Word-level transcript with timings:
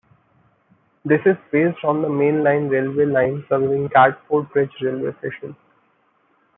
This 1.05 1.21
is 1.27 1.37
based 1.51 1.83
on 1.83 2.01
the 2.01 2.09
main 2.09 2.43
line 2.43 2.69
railway 2.69 3.05
line 3.05 3.45
serving 3.47 3.89
Catford 3.89 4.49
Bridge 4.51 4.71
railway 4.81 5.13
station. 5.19 5.55